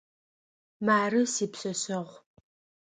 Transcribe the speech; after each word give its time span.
Мары 0.85 1.21
сипшъэшъэгъу. 1.33 2.17